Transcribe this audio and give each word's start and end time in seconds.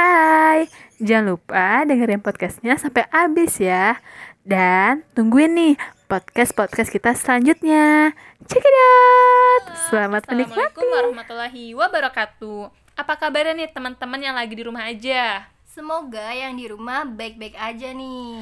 Hai, 0.00 0.64
jangan 0.96 1.36
lupa 1.36 1.84
dengerin 1.84 2.24
podcastnya 2.24 2.72
sampai 2.80 3.04
habis 3.12 3.60
ya. 3.60 4.00
Dan 4.40 5.04
tungguin 5.12 5.52
nih 5.52 5.74
podcast-podcast 6.08 6.88
kita 6.88 7.12
selanjutnya. 7.12 8.16
Check 8.48 8.64
it 8.64 8.76
out. 8.80 9.76
Selamat 9.92 10.24
menikmati. 10.32 10.56
Assalamualaikum 10.56 10.86
warahmatullahi 10.88 11.64
wabarakatuh. 11.76 12.60
Apa 12.96 13.20
kabarnya 13.20 13.52
nih 13.60 13.68
teman-teman 13.76 14.24
yang 14.24 14.32
lagi 14.40 14.56
di 14.56 14.64
rumah 14.64 14.88
aja? 14.88 15.44
Semoga 15.68 16.32
yang 16.32 16.56
di 16.56 16.64
rumah 16.64 17.04
baik-baik 17.04 17.60
aja 17.60 17.92
nih. 17.92 18.40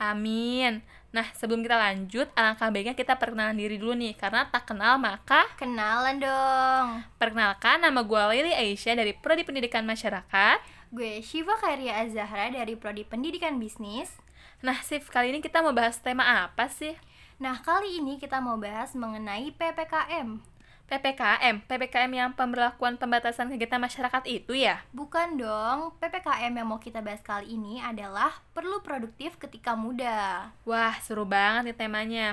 Amin. 0.00 0.80
Nah, 1.14 1.30
sebelum 1.38 1.62
kita 1.62 1.78
lanjut, 1.78 2.26
alangkah 2.34 2.74
baiknya 2.74 2.98
kita 2.98 3.14
perkenalan 3.14 3.54
diri 3.54 3.78
dulu 3.78 3.94
nih, 3.94 4.18
karena 4.18 4.50
tak 4.50 4.66
kenal 4.66 4.98
maka 4.98 5.46
Kenalan 5.54 6.18
dong. 6.18 7.06
perkenalkan 7.22 7.78
nama 7.78 8.02
gue 8.02 8.22
Lili 8.34 8.50
Aisyah 8.50 8.98
dari 8.98 9.14
Prodi 9.14 9.46
Pendidikan 9.46 9.86
Masyarakat. 9.86 10.58
Gue 10.90 11.22
Shiva 11.22 11.54
Kairia 11.54 12.02
Azahra 12.02 12.50
dari 12.50 12.74
Prodi 12.74 13.06
Pendidikan 13.06 13.62
Bisnis. 13.62 14.10
Nah, 14.58 14.82
Sif, 14.82 15.06
kali 15.06 15.30
ini 15.30 15.38
kita 15.38 15.62
mau 15.62 15.70
bahas 15.70 16.02
tema 16.02 16.50
apa 16.50 16.66
sih? 16.66 16.98
Nah, 17.38 17.62
kali 17.62 18.02
ini 18.02 18.18
kita 18.18 18.42
mau 18.42 18.58
bahas 18.58 18.90
mengenai 18.98 19.54
PPKM. 19.54 20.53
PPKM, 20.84 21.64
PPKM 21.64 22.12
yang 22.12 22.30
pemberlakuan 22.36 23.00
pembatasan 23.00 23.48
kegiatan 23.48 23.80
masyarakat 23.80 24.22
itu 24.28 24.52
ya? 24.52 24.84
Bukan 24.92 25.40
dong, 25.40 25.96
PPKM 25.96 26.52
yang 26.52 26.68
mau 26.68 26.76
kita 26.76 27.00
bahas 27.00 27.24
kali 27.24 27.56
ini 27.56 27.80
adalah 27.80 28.44
perlu 28.52 28.84
produktif 28.84 29.40
ketika 29.40 29.72
muda. 29.72 30.52
Wah, 30.68 30.94
seru 31.00 31.24
banget 31.24 31.72
nih 31.72 31.76
temanya. 31.76 32.28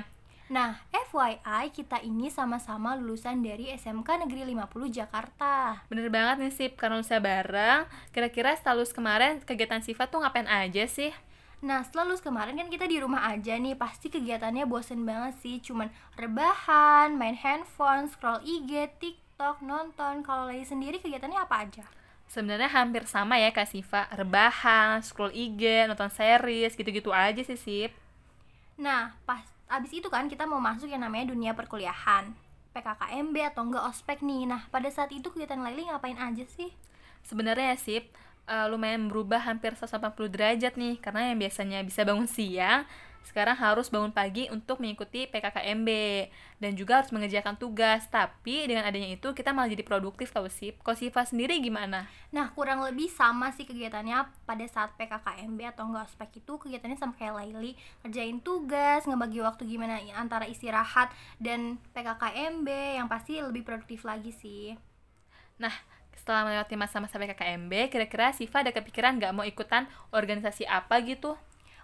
Nah, 0.52 0.84
FYI, 0.91 1.72
kita 1.72 2.04
ini 2.04 2.27
sama-sama 2.27 3.00
lulusan 3.00 3.40
dari 3.40 3.72
SMK 3.72 4.27
Negeri 4.27 4.44
50 4.52 4.91
Jakarta. 4.91 5.80
Bener 5.88 6.12
banget 6.12 6.44
nih 6.44 6.52
Sip, 6.52 6.76
karena 6.76 6.99
usaha 6.99 7.24
bareng. 7.24 7.88
Kira-kira 8.12 8.52
setelah 8.60 8.84
lulus 8.84 8.91
kemarin, 8.91 9.40
kegiatan 9.48 9.80
Siva 9.80 10.12
tuh 10.12 10.20
ngapain 10.20 10.52
aja 10.52 10.84
sih? 10.91 11.16
Nah, 11.61 11.85
setelah 11.85 12.09
lulus 12.09 12.25
kemarin 12.25 12.57
kan 12.57 12.73
kita 12.73 12.90
di 12.90 12.98
rumah 12.98 13.29
aja 13.29 13.54
nih, 13.54 13.77
pasti 13.77 14.09
kegiatannya 14.09 14.65
bosen 14.65 15.05
banget 15.05 15.37
sih, 15.45 15.62
cuman 15.62 15.93
rebahan, 16.18 17.13
main 17.13 17.37
handphone, 17.37 18.09
scroll 18.09 18.41
IG, 18.41 18.90
TikTok, 18.98 19.62
nonton. 19.62 20.26
Kalau 20.26 20.49
lagi 20.49 20.65
sendiri 20.65 20.98
kegiatannya 20.98 21.37
apa 21.37 21.55
aja? 21.62 21.85
Sebenarnya 22.26 22.65
hampir 22.71 23.05
sama 23.05 23.37
ya 23.37 23.53
Kak 23.53 23.70
Siva, 23.70 24.09
rebahan, 24.09 25.05
scroll 25.05 25.29
IG, 25.37 25.85
nonton 25.85 26.09
series, 26.09 26.73
gitu-gitu 26.73 27.13
aja 27.13 27.45
sih 27.45 27.59
Sip. 27.59 27.91
Nah, 28.81 29.13
pas 29.29 29.46
abis 29.70 30.01
itu 30.01 30.09
kan 30.09 30.25
kita 30.25 30.49
mau 30.49 30.57
masuk 30.57 30.90
yang 30.90 31.05
namanya 31.05 31.29
dunia 31.29 31.53
perkuliahan. 31.53 32.34
PKKMB 32.73 33.35
atau 33.53 33.68
enggak 33.70 33.85
ospek 33.85 34.25
nih. 34.25 34.49
Nah, 34.49 34.65
pada 34.73 34.90
saat 34.90 35.13
itu 35.13 35.29
kegiatan 35.29 35.62
Laili 35.62 35.91
ngapain 35.91 36.18
aja 36.18 36.48
sih? 36.48 36.73
Sebenarnya 37.21 37.75
ya 37.75 37.77
Sip, 37.77 38.09
eh, 38.47 38.67
lumayan 38.70 39.09
berubah 39.11 39.41
hampir 39.43 39.73
180 39.75 40.31
derajat 40.31 40.73
nih, 40.77 40.97
karena 41.01 41.34
yang 41.34 41.39
biasanya 41.41 41.79
bisa 41.85 42.01
bangun 42.05 42.29
siang, 42.29 42.85
sekarang 43.21 43.53
harus 43.53 43.87
bangun 43.93 44.09
pagi 44.09 44.49
untuk 44.49 44.81
mengikuti 44.81 45.29
PKKMB 45.29 45.89
dan 46.57 46.71
juga 46.73 47.01
harus 47.01 47.13
mengerjakan 47.13 47.53
tugas. 47.55 48.09
Tapi 48.09 48.65
dengan 48.65 48.84
adanya 48.85 49.13
itu 49.13 49.31
kita 49.31 49.53
malah 49.53 49.69
jadi 49.69 49.85
produktif 49.85 50.34
tau 50.34 50.49
Sip. 50.49 50.81
Kalau 50.81 50.97
Siva 50.97 51.21
sendiri 51.23 51.62
gimana? 51.62 52.09
Nah, 52.34 52.49
kurang 52.51 52.81
lebih 52.81 53.07
sama 53.13 53.53
sih 53.53 53.63
kegiatannya 53.63 54.25
pada 54.43 54.65
saat 54.65 54.97
PKKMB 54.97 55.59
atau 55.77 55.87
enggak 55.87 56.09
ospek 56.09 56.41
itu 56.41 56.53
kegiatannya 56.57 56.97
sama 56.97 57.13
kayak 57.15 57.37
Laili, 57.37 57.77
kerjain 58.01 58.41
tugas, 58.41 59.05
ngebagi 59.05 59.39
waktu 59.45 59.63
gimana 59.69 60.01
antara 60.17 60.49
istirahat 60.49 61.13
dan 61.37 61.77
PKKMB 61.93 62.67
yang 62.97 63.07
pasti 63.07 63.37
lebih 63.39 63.62
produktif 63.62 64.01
lagi 64.03 64.34
sih. 64.34 64.73
Nah, 65.62 65.73
setelah 66.22 66.46
melewati 66.46 66.78
masa-masa 66.78 67.18
PKKMB, 67.18 67.90
kira-kira 67.90 68.30
Siva 68.30 68.62
ada 68.62 68.69
kepikiran 68.69 69.18
nggak 69.18 69.34
mau 69.34 69.41
ikutan 69.41 69.90
organisasi 70.14 70.69
apa 70.69 71.02
gitu? 71.02 71.34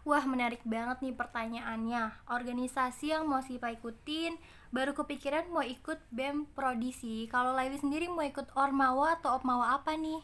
Wah, 0.06 0.22
menarik 0.30 0.62
banget 0.62 1.02
nih 1.02 1.18
pertanyaannya. 1.18 2.30
Organisasi 2.30 3.18
yang 3.18 3.26
mau 3.26 3.42
Siva 3.42 3.74
ikutin, 3.74 4.38
baru 4.70 4.94
kepikiran 4.94 5.50
mau 5.50 5.66
ikut 5.66 5.98
BEM 6.14 6.48
Prodi 6.54 6.94
sih. 6.94 7.26
Kalau 7.34 7.58
Laili 7.58 7.82
sendiri 7.82 8.06
mau 8.08 8.22
ikut 8.22 8.54
Ormawa 8.54 9.18
atau 9.18 9.42
Opmawa 9.42 9.76
apa 9.82 9.98
nih? 9.98 10.22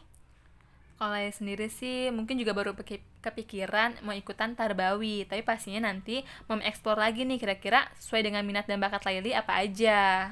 Kalau 1.02 1.20
saya 1.20 1.34
sendiri 1.34 1.68
sih 1.68 2.14
mungkin 2.14 2.38
juga 2.40 2.54
baru 2.56 2.78
kepikiran 3.20 4.06
mau 4.06 4.16
ikutan 4.16 4.56
Tarbawi, 4.56 5.26
tapi 5.26 5.42
pastinya 5.42 5.90
nanti 5.90 6.22
mau 6.48 6.62
eksplor 6.62 6.96
lagi 6.96 7.26
nih 7.26 7.42
kira-kira 7.42 7.90
sesuai 7.98 8.30
dengan 8.30 8.46
minat 8.46 8.70
dan 8.70 8.78
bakat 8.78 9.04
Laili 9.04 9.36
apa 9.36 9.58
aja. 9.58 10.32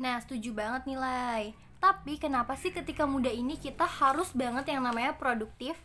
Nah, 0.00 0.18
setuju 0.18 0.54
banget 0.54 0.90
nih, 0.90 0.98
Lai. 0.98 1.44
Tapi 1.78 2.18
kenapa 2.18 2.58
sih 2.58 2.74
ketika 2.74 3.06
muda 3.06 3.30
ini 3.30 3.54
kita 3.54 3.86
harus 3.86 4.34
banget 4.34 4.74
yang 4.74 4.82
namanya 4.82 5.14
produktif? 5.14 5.78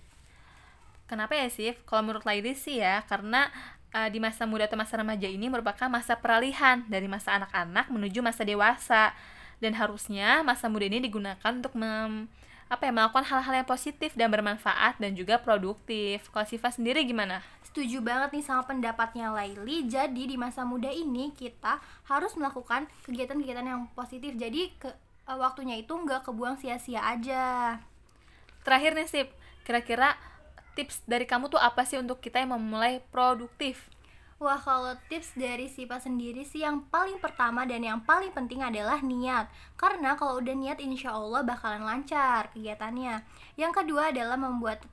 Kenapa 1.05 1.37
ya 1.37 1.45
Sif? 1.53 1.85
Kalau 1.85 2.01
menurut 2.01 2.25
Laili 2.25 2.57
sih 2.57 2.81
ya, 2.81 3.05
karena 3.05 3.53
uh, 3.93 4.09
di 4.09 4.17
masa 4.17 4.49
muda 4.49 4.65
atau 4.65 4.79
masa 4.79 4.97
remaja 4.97 5.29
ini 5.29 5.45
merupakan 5.53 5.85
masa 5.85 6.17
peralihan 6.17 6.81
dari 6.89 7.05
masa 7.05 7.37
anak-anak 7.37 7.93
menuju 7.93 8.25
masa 8.25 8.41
dewasa. 8.41 9.13
Dan 9.61 9.77
harusnya 9.77 10.43
masa 10.43 10.67
muda 10.67 10.89
ini 10.89 10.99
digunakan 10.99 11.51
untuk 11.53 11.77
mem- 11.77 12.27
apa 12.67 12.89
ya, 12.89 12.91
melakukan 12.91 13.23
hal-hal 13.29 13.53
yang 13.61 13.69
positif 13.69 14.17
dan 14.17 14.33
bermanfaat 14.33 14.97
dan 14.97 15.13
juga 15.13 15.37
produktif. 15.37 16.25
Kalau 16.33 16.43
Siva 16.49 16.73
sendiri 16.73 17.05
gimana? 17.05 17.45
Setuju 17.69 18.01
banget 18.01 18.33
nih 18.33 18.43
sama 18.43 18.65
pendapatnya 18.65 19.29
Laili. 19.29 19.85
Jadi 19.85 20.25
di 20.25 20.35
masa 20.35 20.65
muda 20.65 20.89
ini 20.89 21.29
kita 21.37 21.77
harus 22.09 22.33
melakukan 22.33 22.89
kegiatan-kegiatan 23.05 23.65
yang 23.69 23.85
positif. 23.93 24.33
Jadi 24.33 24.73
ke 24.81 24.89
eh, 25.29 25.37
waktunya 25.37 25.79
itu 25.79 25.93
nggak 25.93 26.27
kebuang 26.27 26.59
sia-sia 26.59 27.03
aja. 27.03 27.77
Terakhir 28.63 28.95
nih 28.95 29.07
Sip, 29.07 29.27
kira-kira 29.67 30.15
tips 30.73 31.03
dari 31.05 31.27
kamu 31.27 31.51
tuh 31.51 31.61
apa 31.61 31.85
sih 31.85 31.99
untuk 31.99 32.23
kita 32.23 32.41
yang 32.41 32.55
memulai 32.55 33.03
produktif? 33.11 33.91
Wah, 34.43 34.59
kalau 34.59 34.91
tips 35.07 35.39
dari 35.39 35.71
Sipa 35.71 36.03
sendiri 36.03 36.43
sih 36.43 36.67
yang 36.67 36.83
paling 36.91 37.15
pertama 37.23 37.63
dan 37.63 37.79
yang 37.79 38.03
paling 38.03 38.33
penting 38.35 38.59
adalah 38.59 38.99
niat. 38.99 39.47
Karena 39.79 40.19
kalau 40.19 40.43
udah 40.43 40.51
niat 40.51 40.83
insya 40.83 41.15
Allah 41.15 41.47
bakalan 41.47 41.87
lancar 41.87 42.51
kegiatannya. 42.51 43.23
Yang 43.55 43.71
kedua 43.71 44.11
adalah 44.11 44.35
membuat 44.35 44.83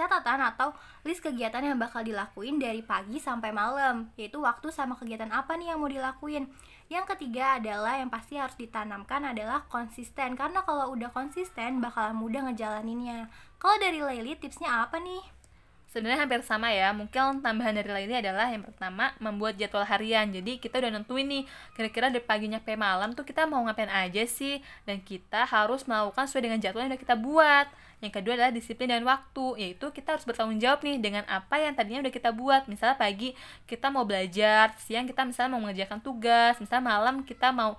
catatan 0.00 0.40
atau 0.40 0.72
list 1.04 1.20
kegiatan 1.20 1.60
yang 1.60 1.76
bakal 1.76 2.00
dilakuin 2.00 2.56
dari 2.56 2.80
pagi 2.80 3.20
sampai 3.20 3.52
malam, 3.52 4.08
yaitu 4.16 4.40
waktu 4.40 4.72
sama 4.72 4.96
kegiatan 4.96 5.28
apa 5.28 5.60
nih 5.60 5.76
yang 5.76 5.78
mau 5.84 5.92
dilakuin. 5.92 6.48
Yang 6.88 7.12
ketiga 7.14 7.60
adalah 7.60 8.00
yang 8.00 8.08
pasti 8.08 8.40
harus 8.40 8.56
ditanamkan 8.56 9.28
adalah 9.28 9.68
konsisten, 9.68 10.32
karena 10.40 10.64
kalau 10.64 10.96
udah 10.96 11.12
konsisten 11.12 11.84
bakalan 11.84 12.16
mudah 12.16 12.48
ngejalaninnya. 12.48 13.28
Kalau 13.60 13.76
dari 13.76 14.00
Laili 14.00 14.40
tipsnya 14.40 14.88
apa 14.88 14.96
nih? 14.96 15.20
Sebenarnya 15.90 16.22
hampir 16.22 16.46
sama 16.46 16.70
ya, 16.70 16.94
mungkin 16.94 17.42
tambahan 17.42 17.74
dari 17.74 17.90
lainnya 17.90 18.22
adalah 18.22 18.46
yang 18.46 18.62
pertama 18.62 19.10
membuat 19.18 19.58
jadwal 19.58 19.82
harian. 19.82 20.30
Jadi 20.30 20.62
kita 20.62 20.78
udah 20.78 20.86
nentuin 20.94 21.26
nih, 21.26 21.42
kira-kira 21.74 22.14
dari 22.14 22.22
pagi 22.22 22.46
nyampe 22.46 22.78
malam 22.78 23.10
tuh 23.10 23.26
kita 23.26 23.42
mau 23.50 23.58
ngapain 23.66 23.90
aja 23.90 24.22
sih, 24.22 24.62
dan 24.86 25.02
kita 25.02 25.50
harus 25.50 25.82
melakukan 25.90 26.30
sesuai 26.30 26.46
dengan 26.46 26.62
jadwal 26.62 26.86
yang 26.86 26.94
udah 26.94 27.02
kita 27.02 27.18
buat. 27.18 27.66
Yang 28.00 28.12
kedua 28.20 28.32
adalah 28.36 28.52
disiplin 28.52 28.88
dan 28.88 29.04
waktu, 29.04 29.60
yaitu 29.60 29.92
kita 29.92 30.16
harus 30.16 30.24
bertanggung 30.24 30.56
jawab 30.56 30.80
nih 30.80 30.96
dengan 30.96 31.24
apa 31.28 31.60
yang 31.60 31.76
tadinya 31.76 32.00
udah 32.00 32.12
kita 32.12 32.32
buat. 32.32 32.64
Misalnya 32.64 32.96
pagi 32.96 33.36
kita 33.68 33.92
mau 33.92 34.08
belajar, 34.08 34.72
siang 34.80 35.04
kita 35.04 35.28
misalnya 35.28 35.52
mau 35.52 35.60
mengerjakan 35.68 36.00
tugas, 36.00 36.56
misalnya 36.56 36.84
malam 36.96 37.20
kita 37.20 37.52
mau 37.52 37.76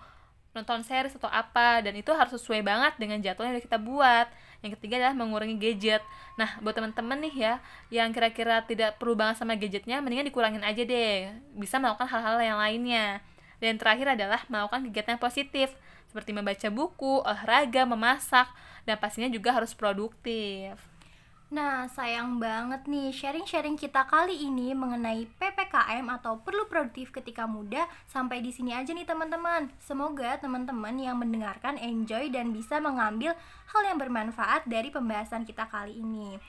nonton 0.51 0.83
series 0.83 1.15
atau 1.15 1.31
apa 1.31 1.79
dan 1.79 1.95
itu 1.95 2.11
harus 2.11 2.35
sesuai 2.35 2.59
banget 2.61 2.93
dengan 2.99 3.17
jadwal 3.23 3.49
yang 3.49 3.57
udah 3.57 3.65
kita 3.65 3.79
buat. 3.81 4.27
Yang 4.61 4.77
ketiga 4.77 5.01
adalah 5.01 5.15
mengurangi 5.17 5.57
gadget. 5.57 6.05
Nah 6.37 6.61
buat 6.61 6.77
teman-teman 6.77 7.17
nih 7.25 7.35
ya 7.35 7.53
yang 7.89 8.13
kira-kira 8.13 8.61
tidak 8.61 9.01
perlu 9.01 9.17
banget 9.17 9.41
sama 9.41 9.57
gadgetnya 9.57 10.05
mendingan 10.05 10.29
dikurangin 10.29 10.61
aja 10.61 10.85
deh. 10.85 11.33
Bisa 11.57 11.81
melakukan 11.81 12.05
hal-hal 12.05 12.37
yang 12.37 12.59
lainnya 12.61 13.25
dan 13.63 13.77
terakhir 13.77 14.17
adalah 14.17 14.41
melakukan 14.49 14.89
kegiatan 14.89 15.21
positif 15.21 15.71
seperti 16.09 16.35
membaca 16.35 16.67
buku, 16.67 17.23
olahraga, 17.23 17.87
memasak 17.87 18.51
dan 18.83 18.99
pastinya 18.99 19.31
juga 19.31 19.55
harus 19.55 19.71
produktif 19.71 20.75
Nah, 21.51 21.83
sayang 21.91 22.39
banget 22.39 22.87
nih 22.87 23.11
sharing-sharing 23.11 23.75
kita 23.75 24.07
kali 24.07 24.39
ini 24.39 24.71
mengenai 24.71 25.27
PPKM 25.35 26.07
atau 26.07 26.39
perlu 26.39 26.63
produktif 26.71 27.11
ketika 27.11 27.43
muda 27.43 27.91
sampai 28.07 28.39
di 28.39 28.55
sini 28.55 28.71
aja 28.71 28.95
nih 28.95 29.03
teman-teman. 29.03 29.67
Semoga 29.83 30.39
teman-teman 30.39 30.95
yang 30.95 31.19
mendengarkan 31.19 31.75
enjoy 31.75 32.31
dan 32.31 32.55
bisa 32.55 32.79
mengambil 32.79 33.35
hal 33.67 33.81
yang 33.83 33.99
bermanfaat 33.99 34.63
dari 34.63 34.95
pembahasan 34.95 35.43
kita 35.43 35.67
kali 35.67 35.99
ini. 35.99 36.39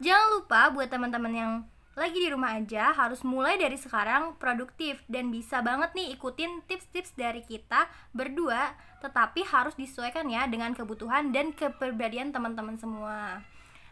Jangan 0.00 0.40
lupa 0.40 0.72
buat 0.72 0.88
teman-teman 0.88 1.34
yang 1.36 1.52
lagi 1.96 2.20
di 2.20 2.28
rumah 2.28 2.54
aja 2.54 2.92
harus 2.92 3.24
mulai 3.24 3.56
dari 3.56 3.80
sekarang 3.80 4.36
produktif 4.36 5.00
dan 5.08 5.32
bisa 5.32 5.64
banget 5.64 5.96
nih 5.96 6.12
ikutin 6.14 6.60
tips-tips 6.68 7.16
dari 7.16 7.40
kita 7.42 7.88
berdua 8.12 8.76
tetapi 9.00 9.48
harus 9.48 9.72
disesuaikan 9.74 10.28
ya 10.28 10.44
dengan 10.44 10.76
kebutuhan 10.76 11.32
dan 11.32 11.56
kepribadian 11.56 12.36
teman-teman 12.36 12.76
semua. 12.76 13.40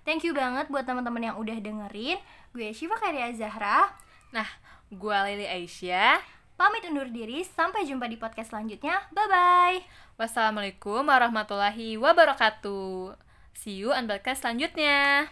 Thank 0.04 0.28
you 0.28 0.36
banget 0.36 0.68
buat 0.68 0.84
teman-teman 0.84 1.32
yang 1.32 1.36
udah 1.40 1.56
dengerin. 1.58 2.20
Gue 2.52 2.70
Shiva 2.76 3.00
Karya 3.00 3.32
Zahra. 3.32 3.88
nah 4.30 4.46
gue 4.92 5.16
Lili 5.32 5.48
Aisyah 5.48 6.20
Pamit 6.54 6.86
undur 6.86 7.10
diri. 7.10 7.42
Sampai 7.42 7.82
jumpa 7.82 8.06
di 8.06 8.14
podcast 8.14 8.54
selanjutnya. 8.54 9.02
Bye-bye. 9.10 10.04
wassalamualaikum 10.14 11.02
warahmatullahi 11.02 11.98
wabarakatuh 11.98 13.18
see 13.50 13.82
you 13.82 13.90
on 13.90 14.06
podcast 14.06 14.46
selanjutnya 14.46 15.26